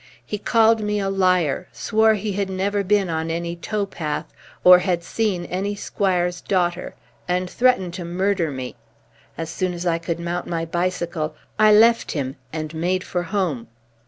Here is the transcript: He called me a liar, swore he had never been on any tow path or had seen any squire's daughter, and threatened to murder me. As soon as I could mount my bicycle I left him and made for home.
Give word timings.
He 0.25 0.39
called 0.39 0.81
me 0.81 0.99
a 0.99 1.11
liar, 1.11 1.67
swore 1.71 2.15
he 2.15 2.31
had 2.31 2.49
never 2.49 2.83
been 2.83 3.07
on 3.07 3.29
any 3.29 3.55
tow 3.55 3.85
path 3.85 4.25
or 4.63 4.79
had 4.79 5.03
seen 5.03 5.45
any 5.45 5.75
squire's 5.75 6.41
daughter, 6.41 6.95
and 7.27 7.47
threatened 7.47 7.93
to 7.93 8.03
murder 8.03 8.49
me. 8.49 8.73
As 9.37 9.51
soon 9.51 9.73
as 9.75 9.85
I 9.85 9.99
could 9.99 10.19
mount 10.19 10.47
my 10.47 10.65
bicycle 10.65 11.35
I 11.59 11.71
left 11.71 12.13
him 12.13 12.35
and 12.51 12.73
made 12.73 13.03
for 13.03 13.21
home. 13.21 13.67